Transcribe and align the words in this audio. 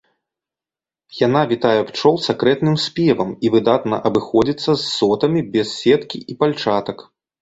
Яна 1.27 1.41
вітае 1.51 1.79
пчол 1.89 2.15
сакрэтным 2.27 2.75
спевам 2.85 3.29
і 3.49 3.51
выдатна 3.57 3.99
абыходзіцца 4.11 4.67
з 4.75 4.79
сотамі 4.97 5.41
без 5.57 5.67
сеткі 5.81 6.17
і 6.35 6.39
пальчатак. 6.41 6.97